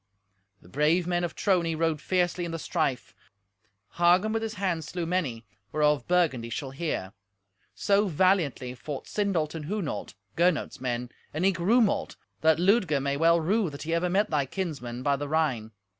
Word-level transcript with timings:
The 0.63 0.67
brave 0.67 1.05
men 1.05 1.23
of 1.23 1.35
Trony 1.35 1.75
rode 1.77 2.01
fiercely 2.01 2.43
in 2.43 2.49
the 2.49 2.57
strife. 2.57 3.13
Hagen 3.99 4.33
with 4.33 4.41
his 4.41 4.55
hand 4.55 4.83
slew 4.83 5.05
many, 5.05 5.45
whereof 5.71 6.07
Burgundy 6.07 6.49
shall 6.49 6.71
hear. 6.71 7.13
So 7.75 8.07
valiantly 8.07 8.73
fought 8.73 9.05
Sindolt 9.05 9.53
and 9.53 9.65
Hunolt, 9.65 10.15
Gernot's 10.35 10.81
men, 10.81 11.11
and 11.35 11.45
eke 11.45 11.59
Rumolt, 11.59 12.15
that 12.41 12.57
Ludger 12.57 12.99
may 12.99 13.15
well 13.15 13.39
rue 13.39 13.69
that 13.69 13.83
he 13.83 13.93
ever 13.93 14.09
met 14.09 14.31
thy 14.31 14.47
kinsmen 14.47 15.03
by 15.03 15.15
the 15.17 15.27
Rhine. 15.29 15.69